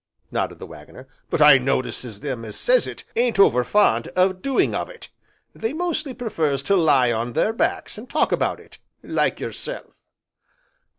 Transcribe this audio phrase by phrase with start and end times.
[0.31, 1.07] nodded the Waggoner.
[1.29, 5.09] "But I notice as them as says it, ain't over fond o' doing of it,
[5.53, 9.93] they mostly prefers to lie on their backs, an' talk about it, like yourself."